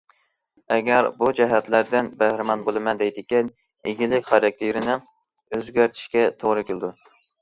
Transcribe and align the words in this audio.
ئەگەر 0.75 1.07
بۇ 1.17 1.27
جەھەتلەردىن 1.39 2.09
بەھرىمەن 2.23 2.63
بولىمەن 2.69 3.01
دەيدىكەن 3.03 3.51
ئىگىلىك 3.91 4.27
خاراكتېرىنى 4.33 4.97
ئۆزگەرتىشكە 5.59 6.25
توغرا 6.43 6.65
كېلىدۇ. 6.71 6.91